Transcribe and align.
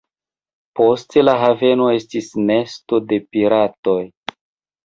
Poste 0.79 1.23
la 1.25 1.35
haveno 1.41 1.89
estis 1.97 2.31
nesto 2.47 3.01
de 3.13 3.21
piratoj. 3.37 4.03